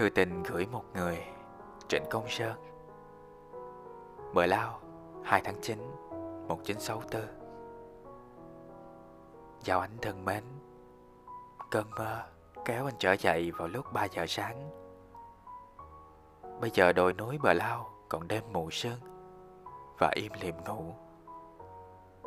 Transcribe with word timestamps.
Thư 0.00 0.08
tình 0.08 0.42
gửi 0.42 0.66
một 0.66 0.84
người 0.94 1.18
Trịnh 1.88 2.02
Công 2.10 2.28
Sơn. 2.28 2.56
Bờ 4.34 4.46
Lao 4.46 4.80
2 5.24 5.40
tháng 5.44 5.60
9 5.62 5.78
1964 6.48 7.22
Chào 9.62 9.80
anh 9.80 9.98
thân 10.02 10.24
mến, 10.24 10.44
Cơn 11.70 11.90
mơ 11.90 12.22
kéo 12.64 12.84
anh 12.84 12.94
trở 12.98 13.12
dậy 13.12 13.50
vào 13.50 13.68
lúc 13.68 13.92
3 13.92 14.04
giờ 14.04 14.24
sáng. 14.28 14.70
Bây 16.60 16.70
giờ 16.74 16.92
đồi 16.92 17.12
núi 17.12 17.38
Bờ 17.42 17.52
Lao 17.52 17.90
còn 18.08 18.28
đêm 18.28 18.44
mù 18.52 18.70
sương 18.70 18.98
Và 19.98 20.10
im 20.14 20.32
lìm 20.40 20.54
ngủ. 20.66 20.94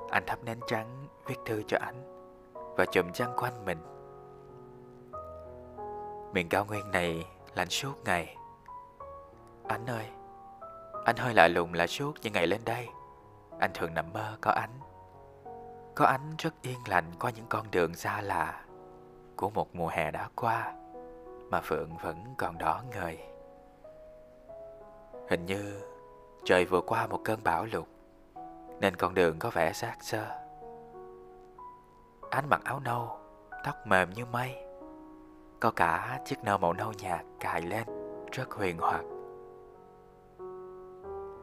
Anh 0.09 0.23
thắp 0.27 0.43
nến 0.43 0.59
trắng 0.67 1.07
viết 1.25 1.37
thư 1.45 1.63
cho 1.67 1.77
anh 1.81 2.25
Và 2.53 2.85
chùm 2.91 3.11
chăn 3.11 3.29
quanh 3.37 3.65
mình. 3.65 3.79
Miền 6.33 6.49
cao 6.49 6.65
nguyên 6.65 6.91
này 6.91 7.25
lạnh 7.55 7.69
suốt 7.69 7.93
ngày. 8.05 8.37
Anh 9.67 9.85
ơi, 9.85 10.05
Anh 11.05 11.15
hơi 11.17 11.33
lạ 11.33 11.47
lùng 11.47 11.73
là 11.73 11.87
suốt 11.87 12.13
những 12.21 12.33
ngày 12.33 12.47
lên 12.47 12.61
đây. 12.65 12.87
Anh 13.59 13.71
thường 13.73 13.93
nằm 13.93 14.13
mơ 14.13 14.37
có 14.41 14.51
ánh. 14.51 14.79
Có 15.95 16.05
ánh 16.05 16.35
rất 16.37 16.53
yên 16.61 16.77
lành 16.87 17.11
qua 17.19 17.31
những 17.31 17.45
con 17.49 17.65
đường 17.71 17.95
xa 17.95 18.21
lạ 18.21 18.61
Của 19.35 19.49
một 19.49 19.75
mùa 19.75 19.87
hè 19.87 20.11
đã 20.11 20.29
qua, 20.35 20.73
Mà 21.49 21.61
Phượng 21.61 21.97
vẫn 21.97 22.35
còn 22.37 22.57
đỏ 22.57 22.81
ngời. 22.91 23.17
Hình 25.29 25.45
như 25.45 25.81
trời 26.45 26.65
vừa 26.65 26.81
qua 26.81 27.07
một 27.07 27.21
cơn 27.25 27.43
bão 27.43 27.65
lụt, 27.65 27.87
Nên 28.79 28.95
con 28.95 29.13
đường 29.13 29.39
có 29.39 29.49
vẻ 29.49 29.73
xác 29.73 29.95
xơ. 30.01 30.25
Anh 32.29 32.49
mặc 32.49 32.61
áo 32.63 32.79
nâu, 32.79 33.17
Tóc 33.63 33.75
mềm 33.87 34.09
như 34.09 34.25
mây 34.25 34.62
có 35.63 35.71
cả 35.71 36.19
chiếc 36.25 36.43
nơ 36.43 36.57
màu 36.57 36.73
nâu 36.73 36.93
nhạt 36.93 37.25
cài 37.39 37.61
lên, 37.61 37.83
Rất 38.31 38.51
huyền 38.51 38.77
hoặc. 38.77 39.03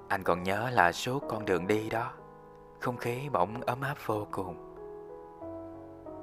Anh 0.09 0.23
còn 0.25 0.43
nhớ 0.43 0.71
là 0.71 0.93
suốt 0.93 1.25
con 1.29 1.45
đường 1.45 1.67
đi 1.67 1.91
đó, 1.91 2.13
Không 2.81 2.97
khí 2.97 3.29
bỗng 3.33 3.61
ấm 3.61 3.81
áp 3.81 3.97
vô 4.07 4.27
cùng. 4.31 4.57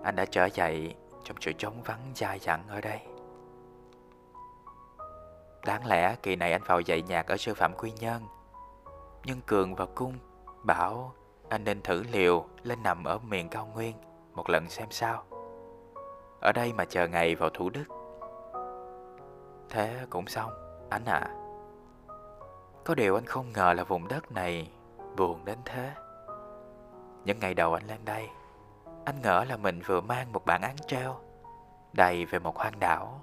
Anh 0.04 0.16
đã 0.16 0.26
trở 0.26 0.46
dậy 0.46 0.96
trong 1.24 1.38
sự 1.42 1.52
trống 1.54 1.82
vắng 1.86 2.12
dài 2.16 2.40
dẳng 2.40 2.64
ở 2.70 2.82
đây. 2.82 3.00
Đáng 5.66 5.86
lẽ 5.86 6.16
kỳ 6.24 6.36
này 6.36 6.52
anh 6.52 6.64
vào 6.66 6.80
dạy 6.80 7.02
nhạc 7.02 7.28
ở 7.28 7.38
sư 7.38 7.54
phạm 7.54 7.74
Quy 7.78 7.92
Nhân 8.00 8.22
Nhưng 9.26 9.42
Cường 9.42 9.76
và 9.76 9.86
Cung 9.96 10.14
bảo 10.64 11.14
anh 11.50 11.64
nên 11.64 11.82
thử 11.82 12.04
liều 12.12 12.46
lên 12.64 12.84
nằm 12.84 13.04
ở 13.04 13.20
miền 13.20 13.50
cao 13.50 13.70
nguyên 13.74 13.96
một 14.34 14.50
lần 14.50 14.70
xem 14.70 14.88
sao 14.92 15.24
ở 16.40 16.52
đây 16.52 16.74
mà 16.74 16.86
chờ 16.86 17.08
ngày 17.08 17.36
vào 17.36 17.50
Thủ 17.50 17.70
Đức. 17.70 17.84
Thế 19.70 20.06
cũng 20.10 20.28
xong, 20.28 20.52
Anh 20.90 21.06
à 21.06 21.36
Có 22.86 22.96
điều 22.96 23.16
anh 23.16 23.26
không 23.26 23.54
ngờ 23.54 23.74
là 23.74 23.84
vùng 23.84 24.08
đất 24.08 24.32
này 24.32 24.72
Buồn 25.18 25.46
đến 25.46 25.58
thế. 25.66 25.92
Những 27.26 27.40
ngày 27.40 27.54
đầu 27.54 27.74
anh 27.74 27.88
lên 27.88 28.06
đây, 28.06 28.30
Anh 29.06 29.22
ngỡ 29.22 29.44
là 29.44 29.58
mình 29.58 29.82
vừa 29.86 30.02
mang 30.02 30.32
một 30.32 30.46
bản 30.46 30.62
án 30.62 30.76
treo 30.88 31.16
Đầy 31.94 32.26
về 32.26 32.40
một 32.40 32.58
hoang 32.58 32.80
đảo. 32.80 33.22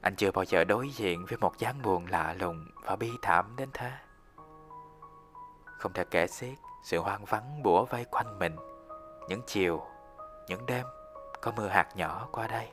Anh 0.00 0.16
chưa 0.16 0.30
bao 0.30 0.44
giờ 0.44 0.64
đối 0.64 0.88
diện 0.88 1.24
với 1.28 1.38
một 1.38 1.58
dáng 1.58 1.82
buồn 1.82 2.06
lạ 2.06 2.34
lùng 2.38 2.64
Và 2.82 2.96
bi 2.96 3.10
thảm 3.22 3.54
đến 3.56 3.68
thế. 3.74 3.90
Không 5.64 5.92
thể 5.92 6.04
kể 6.10 6.26
xiết 6.26 6.58
Sự 6.84 6.98
hoang 6.98 7.24
vắng 7.24 7.62
bủa 7.62 7.84
vây 7.84 8.04
quanh 8.04 8.38
mình 8.38 8.56
Những 9.28 9.40
chiều 9.46 9.82
những 10.48 10.66
đêm 10.66 10.86
có 11.42 11.52
mưa 11.56 11.68
hạt 11.68 11.88
nhỏ 11.96 12.28
qua 12.32 12.46
đây. 12.46 12.68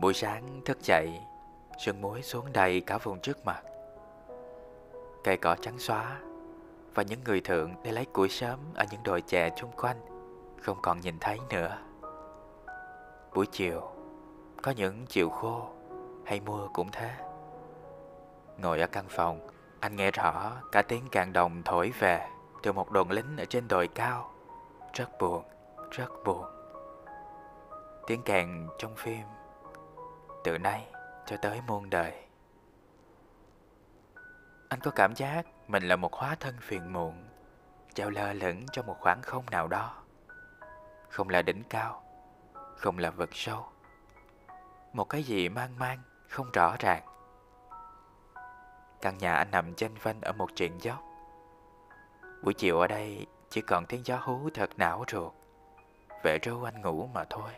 Buổi 0.00 0.14
sáng 0.14 0.60
thức 0.64 0.78
dậy, 0.82 1.20
sương 1.78 2.00
muối 2.00 2.22
xuống 2.22 2.52
đầy 2.52 2.80
cả 2.80 2.98
vùng 2.98 3.20
trước 3.20 3.44
mặt. 3.44 3.62
Cây 5.24 5.36
cỏ 5.36 5.56
trắng 5.60 5.78
xóa 5.78 6.20
và 6.94 7.02
những 7.02 7.20
người 7.24 7.40
thượng 7.40 7.74
để 7.82 7.92
lấy 7.92 8.04
củi 8.04 8.28
sớm 8.28 8.58
ở 8.74 8.84
những 8.90 9.02
đồi 9.02 9.22
chè 9.22 9.50
chung 9.56 9.72
quanh 9.76 9.96
không 10.62 10.78
còn 10.82 11.00
nhìn 11.00 11.18
thấy 11.20 11.38
nữa. 11.50 11.78
Buổi 13.34 13.46
chiều, 13.46 13.90
có 14.62 14.70
những 14.70 15.06
chiều 15.08 15.30
khô 15.30 15.68
hay 16.24 16.40
mưa 16.40 16.68
cũng 16.72 16.90
thế. 16.92 17.10
Ngồi 18.58 18.80
ở 18.80 18.86
căn 18.86 19.04
phòng, 19.08 19.48
anh 19.80 19.96
nghe 19.96 20.10
rõ 20.10 20.52
cả 20.72 20.82
tiếng 20.82 21.04
càng 21.10 21.32
đồng 21.32 21.62
thổi 21.62 21.92
về 21.98 22.28
từ 22.62 22.72
một 22.72 22.90
đồn 22.90 23.10
lính 23.10 23.36
ở 23.36 23.44
trên 23.44 23.68
đồi 23.68 23.88
cao. 23.88 24.32
Rất 24.94 25.18
buồn 25.18 25.44
rất 25.90 26.08
buồn. 26.24 26.44
Tiếng 28.06 28.22
kèn 28.22 28.68
trong 28.78 28.96
phim, 28.96 29.26
từ 30.44 30.58
nay 30.58 30.86
cho 31.26 31.36
tới 31.36 31.60
muôn 31.66 31.90
đời. 31.90 32.24
Anh 34.68 34.80
có 34.80 34.90
cảm 34.90 35.14
giác 35.16 35.46
mình 35.68 35.82
là 35.82 35.96
một 35.96 36.14
hóa 36.14 36.36
thân 36.40 36.54
phiền 36.60 36.92
muộn 36.92 37.24
treo 37.94 38.10
lơ 38.10 38.32
lửng 38.32 38.66
trong 38.72 38.86
một 38.86 38.96
khoảng 39.00 39.22
không 39.22 39.44
nào 39.50 39.68
đó. 39.68 39.94
Không 41.08 41.28
là 41.28 41.42
đỉnh 41.42 41.62
cao, 41.70 42.02
không 42.76 42.98
là 42.98 43.10
vực 43.10 43.30
sâu. 43.32 43.66
Một 44.92 45.04
cái 45.04 45.22
gì 45.22 45.48
mang 45.48 45.78
mang, 45.78 45.98
không 46.28 46.50
rõ 46.52 46.76
ràng. 46.78 47.02
Căn 49.00 49.18
nhà 49.18 49.34
anh 49.34 49.50
nằm 49.50 49.74
chênh 49.74 49.94
vênh 50.02 50.20
ở 50.20 50.32
một 50.32 50.50
triện 50.54 50.78
dốc. 50.78 51.09
Buổi 52.42 52.54
chiều 52.54 52.78
ở 52.78 52.86
đây 52.86 53.26
chỉ 53.50 53.60
còn 53.60 53.86
tiếng 53.86 54.02
gió 54.04 54.16
hú 54.22 54.50
thật 54.54 54.70
não 54.76 55.04
ruột. 55.12 55.32
Về 56.22 56.38
ru 56.42 56.62
anh 56.62 56.82
ngủ 56.82 57.06
mà 57.14 57.24
thôi. 57.30 57.50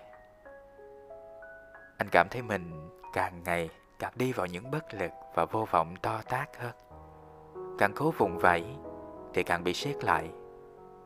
Anh 1.99 2.09
cảm 2.13 2.29
thấy 2.31 2.43
mình 2.43 2.91
càng 3.13 3.43
ngày 3.45 3.71
càng 3.99 4.13
đi 4.17 4.33
vào 4.33 4.47
những 4.47 4.71
bất 4.71 4.95
lực 4.95 5.11
và 5.35 5.45
vô 5.45 5.67
vọng 5.71 5.95
to 6.03 6.21
tác 6.29 6.47
hơn. 6.59 6.73
Càng 7.79 7.93
cố 7.97 8.11
vùng 8.11 8.39
vẫy 8.39 8.65
thì 9.35 9.43
càng 9.43 9.65
bị 9.65 9.75
siết 9.75 10.05
lại 10.05 10.31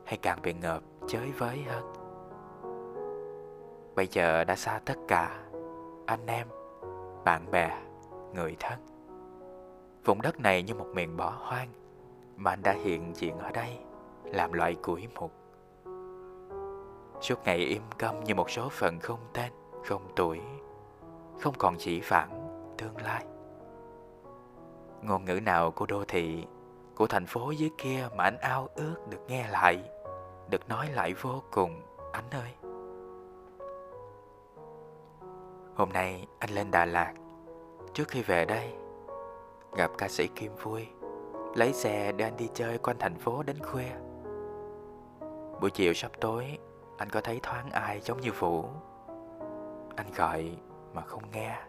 Hay 0.05 0.17
càng 0.17 0.41
bị 0.41 0.53
ngợp 0.53 0.81
chới 1.07 1.31
với 1.31 1.63
hơn. 1.63 1.93
Bây 3.95 4.07
giờ 4.07 4.43
đã 4.43 4.55
xa 4.55 4.79
tất 4.85 4.97
cả 5.07 5.39
Anh 6.05 6.27
em, 6.27 6.47
bạn 7.25 7.51
bè, 7.51 7.81
người 8.33 8.55
thân. 8.59 8.79
Vùng 10.05 10.21
đất 10.21 10.39
này 10.39 10.63
như 10.63 10.73
một 10.73 10.87
miền 10.93 11.17
bỏ 11.17 11.33
hoang 11.39 11.69
mà 12.37 12.51
anh 12.51 12.63
đã 12.63 12.71
hiện 12.71 13.15
diện 13.15 13.39
ở 13.39 13.51
đây 13.51 13.79
làm 14.23 14.53
loại 14.53 14.75
củi 14.75 15.07
mục. 15.19 15.31
Suốt 17.21 17.35
ngày 17.45 17.57
im 17.57 17.81
câm 17.97 18.23
như 18.23 18.35
một 18.35 18.49
số 18.49 18.69
phận 18.69 18.99
không 18.99 19.19
tên, 19.33 19.51
không 19.85 20.01
tuổi, 20.15 20.39
không 21.41 21.53
còn 21.57 21.75
chỉ 21.79 22.01
phản 22.01 22.29
tương 22.77 22.97
lai. 22.97 23.25
Ngôn 25.01 25.25
ngữ 25.25 25.39
nào 25.39 25.71
của 25.71 25.85
đô 25.85 26.03
thị, 26.07 26.45
của 26.95 27.07
thành 27.07 27.25
phố 27.25 27.51
dưới 27.51 27.69
kia 27.77 28.07
mà 28.15 28.23
anh 28.23 28.37
ao 28.37 28.69
ước 28.75 28.95
được 29.09 29.21
nghe 29.27 29.47
lại, 29.47 29.89
được 30.49 30.69
nói 30.69 30.89
lại 30.93 31.13
vô 31.13 31.43
cùng, 31.51 31.81
anh 32.11 32.29
ơi. 32.31 32.51
Hôm 35.75 35.89
nay 35.89 36.27
anh 36.39 36.49
lên 36.49 36.71
Đà 36.71 36.85
Lạt, 36.85 37.13
trước 37.93 38.07
khi 38.07 38.21
về 38.21 38.45
đây, 38.45 38.73
gặp 39.75 39.91
ca 39.97 40.07
sĩ 40.07 40.27
Kim 40.27 40.51
Vui 40.55 40.87
Lấy 41.57 41.73
xe 41.73 42.11
để 42.11 42.25
anh 42.25 42.37
đi 42.37 42.49
chơi 42.53 42.77
quanh 42.77 42.97
thành 42.99 43.15
phố 43.15 43.43
đến 43.43 43.57
khuya. 43.59 43.91
Buổi 45.61 45.69
chiều 45.73 45.93
sắp 45.93 46.11
tối, 46.21 46.57
Anh 46.97 47.09
có 47.09 47.21
thấy 47.21 47.39
thoáng 47.43 47.69
ai 47.71 48.01
giống 48.01 48.21
như 48.21 48.31
Vũ? 48.31 48.65
Anh 49.95 50.11
gọi 50.15 50.57
mà 50.93 51.01
không 51.01 51.23
nghe. 51.31 51.59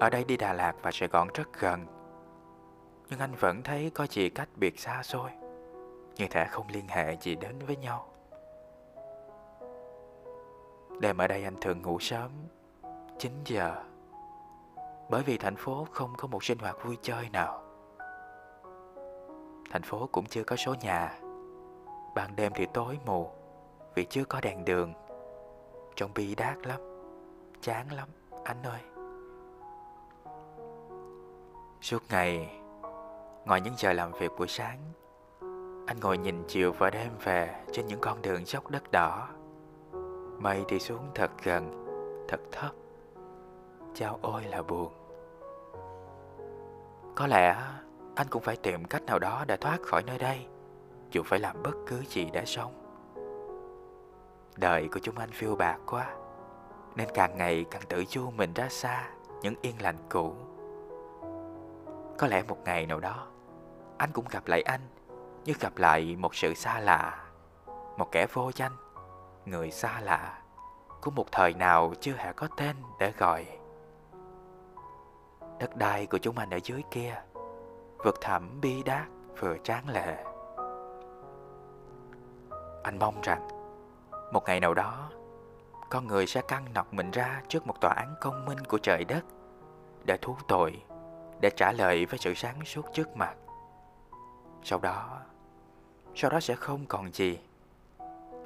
Ở 0.00 0.10
đây 0.10 0.24
đi 0.24 0.36
Đà 0.36 0.52
Lạt 0.52 0.74
và 0.82 0.90
Sài 0.92 1.08
Gòn 1.08 1.28
rất 1.34 1.48
gần, 1.60 1.86
Nhưng 3.10 3.18
anh 3.18 3.34
vẫn 3.40 3.62
thấy 3.62 3.90
có 3.94 4.06
gì 4.06 4.30
cách 4.30 4.48
biệt 4.56 4.80
xa 4.80 5.02
xôi, 5.02 5.30
Như 6.16 6.26
thể 6.30 6.44
không 6.50 6.66
liên 6.72 6.88
hệ 6.88 7.16
gì 7.16 7.34
đến 7.34 7.58
với 7.66 7.76
nhau. 7.76 8.08
Đêm 11.00 11.18
ở 11.18 11.26
đây 11.28 11.44
anh 11.44 11.56
thường 11.60 11.82
ngủ 11.82 11.98
sớm 11.98 12.30
9 13.18 13.32
giờ 13.44 13.87
bởi 15.10 15.22
vì 15.22 15.38
thành 15.38 15.56
phố 15.56 15.86
không 15.92 16.14
có 16.18 16.28
một 16.28 16.44
sinh 16.44 16.58
hoạt 16.58 16.76
vui 16.84 16.98
chơi 17.02 17.28
nào. 17.32 17.62
Thành 19.70 19.82
phố 19.82 20.08
cũng 20.12 20.26
chưa 20.26 20.44
có 20.44 20.56
số 20.56 20.74
nhà. 20.74 21.18
Ban 22.14 22.36
đêm 22.36 22.52
thì 22.54 22.66
tối 22.74 22.98
mù 23.06 23.30
vì 23.94 24.04
chưa 24.04 24.24
có 24.24 24.40
đèn 24.40 24.64
đường. 24.64 24.92
Trông 25.96 26.10
bi 26.14 26.34
đát 26.34 26.66
lắm, 26.66 26.80
chán 27.60 27.92
lắm, 27.92 28.08
anh 28.44 28.62
ơi. 28.62 28.80
Suốt 31.80 32.02
ngày, 32.10 32.60
ngoài 33.44 33.60
những 33.60 33.74
giờ 33.76 33.92
làm 33.92 34.12
việc 34.12 34.32
buổi 34.38 34.48
sáng, 34.48 34.78
anh 35.86 36.00
ngồi 36.00 36.18
nhìn 36.18 36.44
chiều 36.48 36.72
và 36.72 36.90
đêm 36.90 37.12
về 37.22 37.64
trên 37.72 37.86
những 37.86 38.00
con 38.00 38.22
đường 38.22 38.44
dốc 38.44 38.70
đất 38.70 38.82
đỏ. 38.92 39.28
Mây 40.38 40.64
thì 40.68 40.78
xuống 40.78 41.10
thật 41.14 41.30
gần, 41.42 41.86
thật 42.28 42.40
thấp. 42.52 42.70
Chao 43.94 44.18
ôi 44.22 44.44
là 44.44 44.62
buồn. 44.62 44.97
Có 47.18 47.26
lẽ 47.26 47.56
anh 48.14 48.26
cũng 48.30 48.42
phải 48.42 48.56
tìm 48.56 48.84
cách 48.84 49.02
nào 49.02 49.18
đó 49.18 49.44
để 49.48 49.56
thoát 49.56 49.82
khỏi 49.82 50.02
nơi 50.02 50.18
đây, 50.18 50.46
Dù 51.10 51.22
phải 51.22 51.38
làm 51.38 51.62
bất 51.62 51.74
cứ 51.86 52.02
gì 52.08 52.30
để 52.32 52.44
sống. 52.44 52.72
Đời 54.56 54.88
của 54.92 55.00
chúng 55.02 55.18
anh 55.18 55.30
phiêu 55.30 55.56
bạc 55.56 55.78
quá, 55.86 56.06
Nên 56.96 57.08
càng 57.14 57.38
ngày 57.38 57.64
càng 57.70 57.82
tự 57.88 58.04
du 58.08 58.30
mình 58.30 58.52
ra 58.54 58.68
xa 58.68 59.10
Những 59.42 59.54
yên 59.62 59.82
lành 59.82 59.96
cũ. 60.10 60.34
Có 62.18 62.26
lẽ 62.26 62.42
một 62.48 62.58
ngày 62.64 62.86
nào 62.86 63.00
đó, 63.00 63.26
Anh 63.96 64.10
cũng 64.12 64.24
gặp 64.30 64.46
lại 64.46 64.62
anh, 64.62 64.80
Như 65.44 65.52
gặp 65.60 65.76
lại 65.76 66.16
một 66.16 66.34
sự 66.34 66.54
xa 66.54 66.80
lạ, 66.80 67.24
Một 67.96 68.12
kẻ 68.12 68.26
vô 68.32 68.50
danh, 68.54 68.72
Người 69.46 69.70
xa 69.70 70.00
lạ 70.00 70.38
Của 71.00 71.10
một 71.10 71.26
thời 71.32 71.54
nào 71.54 71.92
chưa 72.00 72.14
hề 72.16 72.32
có 72.32 72.48
tên 72.56 72.76
để 72.98 73.12
gọi. 73.18 73.57
Đất 75.58 75.76
đai 75.76 76.06
của 76.06 76.18
chúng 76.18 76.38
anh 76.38 76.50
ở 76.50 76.58
dưới 76.64 76.82
kia. 76.90 77.22
Vực 77.98 78.20
thẳm 78.20 78.60
bi 78.60 78.82
đát 78.82 79.06
vừa 79.40 79.56
tráng 79.64 79.88
lệ. 79.88 80.24
Anh 82.82 82.98
mong 82.98 83.20
rằng, 83.22 83.48
Một 84.32 84.44
ngày 84.46 84.60
nào 84.60 84.74
đó, 84.74 85.10
Con 85.90 86.06
người 86.06 86.26
sẽ 86.26 86.42
căng 86.48 86.64
nọc 86.74 86.94
mình 86.94 87.10
ra 87.10 87.42
Trước 87.48 87.66
một 87.66 87.80
tòa 87.80 87.94
án 87.96 88.14
công 88.20 88.44
minh 88.44 88.58
của 88.68 88.78
trời 88.78 89.04
đất 89.04 89.24
Để 90.06 90.16
thú 90.22 90.36
tội, 90.48 90.82
Để 91.40 91.50
trả 91.56 91.72
lời 91.72 92.06
với 92.06 92.18
sự 92.18 92.34
sáng 92.34 92.64
suốt 92.64 92.86
trước 92.92 93.16
mặt. 93.16 93.34
Sau 94.62 94.78
đó 94.78 95.18
Sau 96.14 96.30
đó 96.30 96.40
sẽ 96.40 96.54
không 96.54 96.86
còn 96.88 97.12
gì. 97.12 97.38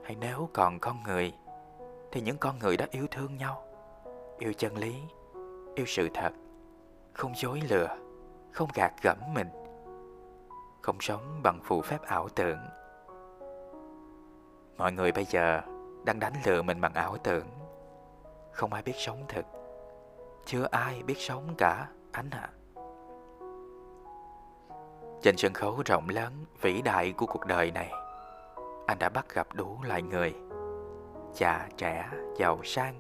Hay 0.04 0.16
nếu 0.20 0.48
còn 0.52 0.78
con 0.78 1.02
người, 1.02 1.32
Thì 2.12 2.20
những 2.20 2.38
con 2.38 2.58
người 2.58 2.76
đó 2.76 2.86
yêu 2.90 3.06
thương 3.10 3.36
nhau, 3.36 3.64
Yêu 4.38 4.52
chân 4.52 4.76
lý, 4.76 4.94
Yêu 5.74 5.86
sự 5.86 6.08
thật. 6.14 6.32
Không 7.14 7.32
dối 7.36 7.62
lừa 7.70 7.88
Không 8.52 8.68
gạt 8.74 8.92
gẫm 9.02 9.18
mình 9.34 9.48
không 10.82 11.00
sống 11.00 11.40
bằng 11.42 11.60
phù 11.64 11.82
phép 11.82 12.02
ảo 12.02 12.28
tưởng. 12.28 12.58
Mọi 14.76 14.92
người 14.92 15.12
bây 15.12 15.24
giờ 15.24 15.60
đang 16.04 16.20
đánh 16.20 16.32
lừa 16.44 16.62
mình 16.62 16.80
bằng 16.80 16.94
ảo 16.94 17.16
tưởng. 17.22 17.46
Không 18.52 18.72
ai 18.72 18.82
biết 18.82 18.96
sống 18.96 19.24
thực. 19.28 19.44
Chưa 20.46 20.66
ai 20.70 21.02
biết 21.02 21.18
sống 21.18 21.54
cả, 21.58 21.88
anh 22.12 22.30
ạ. 22.30 22.50
À. 22.50 22.50
Trên 25.22 25.36
sân 25.36 25.52
khấu 25.52 25.82
rộng 25.86 26.08
lớn, 26.08 26.32
vĩ 26.60 26.82
đại 26.82 27.12
của 27.12 27.26
cuộc 27.26 27.46
đời 27.46 27.70
này, 27.70 27.90
anh 28.86 28.98
đã 28.98 29.08
bắt 29.08 29.34
gặp 29.34 29.46
đủ 29.54 29.78
loại 29.82 30.02
người. 30.02 30.34
Già, 31.34 31.68
trẻ, 31.76 32.08
giàu 32.36 32.60
sang, 32.64 32.94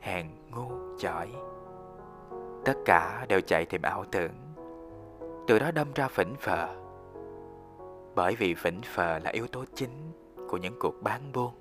hèn, 0.00 0.26
ngu, 0.50 0.96
giỏi. 0.98 1.28
Tất 2.64 2.74
cả 2.84 3.26
đều 3.28 3.40
chạy 3.40 3.64
tìm 3.64 3.82
ảo 3.82 4.04
tưởng. 4.12 4.32
Từ 5.46 5.58
đó 5.58 5.70
đâm 5.70 5.92
ra 5.94 6.08
phỉnh 6.08 6.34
phờ 6.40 6.84
bởi 8.14 8.36
vì 8.36 8.54
phỉnh 8.54 8.80
phờ 8.82 9.18
là 9.18 9.30
yếu 9.30 9.46
tố 9.46 9.64
chính 9.74 10.12
của 10.48 10.56
những 10.56 10.78
cuộc 10.80 10.94
bán 11.02 11.32
buôn. 11.32 11.52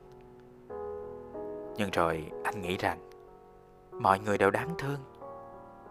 Nhưng 1.78 1.92
rồi 1.92 2.32
anh 2.44 2.62
nghĩ 2.62 2.78
rằng 2.78 3.10
mọi 3.92 4.20
người 4.20 4.38
đều 4.38 4.52
đáng 4.52 4.70
thương, 4.78 5.00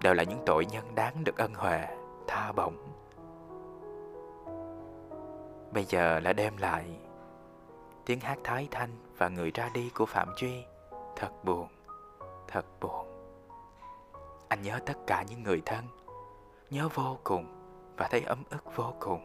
đều 0.02 0.14
là 0.14 0.22
những 0.22 0.42
tội 0.46 0.66
nhân 0.66 0.94
đáng 0.94 1.24
được 1.24 1.36
ân 1.36 1.54
huệ, 1.54 1.86
tha 2.26 2.52
bổng. 2.52 2.76
Bây 5.72 5.84
giờ 5.84 6.20
là 6.20 6.32
đêm 6.32 6.56
lại, 6.56 6.84
tiếng 8.06 8.20
hát 8.20 8.38
thái 8.44 8.68
thanh 8.70 8.90
và 9.18 9.28
người 9.28 9.50
ra 9.54 9.70
đi 9.74 9.90
của 9.94 10.06
Phạm 10.06 10.28
Duy 10.36 10.64
thật 11.16 11.30
buồn, 11.44 11.68
thật 12.48 12.64
buồn. 12.80 13.11
Anh 14.52 14.62
nhớ 14.62 14.78
tất 14.87 14.99
cả 15.06 15.25
những 15.28 15.43
người 15.43 15.62
thân, 15.66 15.84
nhớ 16.70 16.88
vô 16.94 17.19
cùng 17.25 17.46
và 17.96 18.08
thấy 18.10 18.20
ấm 18.20 18.43
ức 18.50 18.76
vô 18.76 18.94
cùng. 19.00 19.20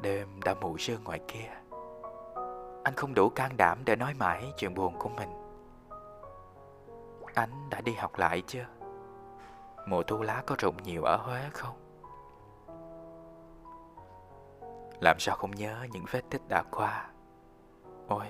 Đêm 0.00 0.40
đã 0.44 0.54
mù 0.54 0.78
sương 0.78 1.04
ngoài 1.04 1.20
kia 1.28 1.48
Anh 2.84 2.94
không 2.96 3.14
đủ 3.14 3.28
can 3.28 3.56
đảm 3.56 3.82
để 3.84 3.96
nói 3.96 4.14
mãi 4.14 4.52
chuyện 4.56 4.74
buồn 4.74 4.98
của 4.98 5.08
mình 5.08 5.28
Anh 7.34 7.70
đã 7.70 7.80
đi 7.80 7.92
học 7.92 8.18
lại 8.18 8.42
chưa? 8.46 8.66
Mùa 9.86 10.02
thu 10.02 10.22
lá 10.22 10.42
có 10.46 10.56
rụng 10.58 10.76
nhiều 10.82 11.02
ở 11.04 11.16
Huế 11.16 11.40
không? 11.52 11.76
Làm 15.00 15.16
sao 15.18 15.36
không 15.36 15.50
nhớ 15.50 15.86
những 15.92 16.04
vết 16.10 16.22
tích 16.30 16.42
đã 16.48 16.62
qua 16.70 17.10
Ôi, 18.08 18.26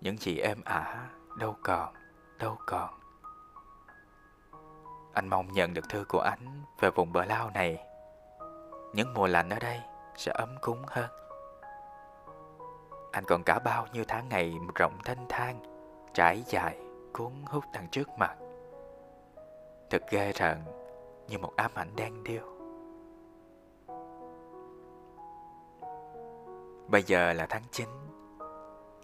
những 0.00 0.16
gì 0.18 0.38
êm 0.38 0.64
ả 0.64 1.10
đâu 1.38 1.56
còn, 1.62 1.94
đâu 2.38 2.56
còn 2.66 3.03
anh 5.14 5.28
mong 5.28 5.52
nhận 5.52 5.74
được 5.74 5.88
thư 5.88 6.04
của 6.08 6.20
anh 6.20 6.62
về 6.80 6.90
vùng 6.90 7.12
bờ 7.12 7.24
lao 7.24 7.50
này. 7.50 7.84
Những 8.92 9.14
mùa 9.14 9.26
lạnh 9.26 9.48
ở 9.48 9.58
đây 9.58 9.80
sẽ 10.16 10.32
ấm 10.34 10.56
cúng 10.60 10.82
hơn. 10.86 11.10
Anh 13.12 13.24
còn 13.26 13.42
cả 13.42 13.58
bao 13.58 13.86
nhiêu 13.92 14.04
tháng 14.08 14.28
ngày 14.28 14.54
rộng 14.74 14.98
thanh 15.04 15.26
thang, 15.28 15.60
trải 16.14 16.42
dài, 16.46 16.78
cuốn 17.12 17.32
hút 17.46 17.64
đằng 17.72 17.88
trước 17.88 18.08
mặt. 18.18 18.36
Thật 19.90 20.02
ghê 20.10 20.32
rợn, 20.32 20.58
như 21.28 21.38
một 21.38 21.52
ám 21.56 21.70
ảnh 21.74 21.96
đen 21.96 22.24
điêu. 22.24 22.42
Bây 26.88 27.02
giờ 27.02 27.32
là 27.32 27.46
tháng 27.50 27.62
9 27.70 27.88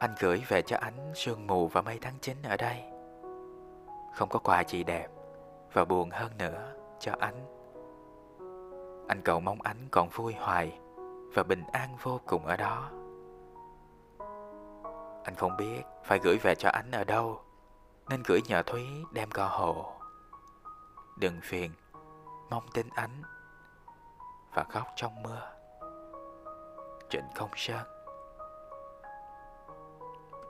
anh 0.01 0.15
gửi 0.21 0.43
về 0.49 0.63
cho 0.63 0.77
ánh 0.77 1.13
sương 1.15 1.47
mù 1.47 1.69
và 1.69 1.83
mây 1.83 1.99
tháng 2.01 2.15
9 2.21 2.37
ở 2.43 2.57
đây. 2.57 2.83
Không 4.15 4.29
có 4.29 4.39
quà 4.39 4.65
gì 4.69 4.85
đẹp 4.85 5.09
và 5.73 5.85
buồn 5.85 6.11
hơn 6.11 6.33
nữa 6.39 6.75
cho 6.99 7.13
anh. 7.19 7.47
Anh 9.09 9.23
cầu 9.25 9.41
mong 9.41 9.63
anh 9.63 9.89
còn 9.91 10.09
vui 10.09 10.35
hoài 10.35 10.79
và 11.35 11.43
bình 11.43 11.65
an 11.73 11.97
vô 12.03 12.21
cùng 12.27 12.47
ở 12.47 12.57
đó. 12.57 12.91
Anh 15.25 15.35
không 15.37 15.57
biết 15.57 15.83
phải 16.05 16.19
gửi 16.19 16.39
về 16.43 16.55
cho 16.55 16.69
anh 16.69 16.91
ở 16.91 17.05
đâu, 17.05 17.41
nên 18.09 18.23
gửi 18.27 18.41
nhờ 18.49 18.63
thúy 18.63 18.83
đem 19.13 19.31
co 19.31 19.47
hộ. 19.47 19.93
Đừng 21.19 21.41
phiền, 21.43 21.71
mong 22.51 22.65
tin 22.75 22.89
anh 22.95 23.23
và 24.55 24.65
khóc 24.65 24.87
trong 24.97 25.23
mưa. 25.23 25.43
Trịnh 27.09 27.25
công 27.37 27.51
sơn 27.57 28.00